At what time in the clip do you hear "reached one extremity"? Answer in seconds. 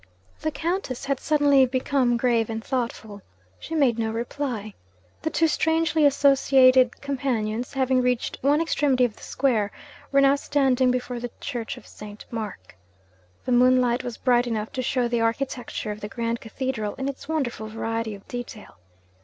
8.01-9.05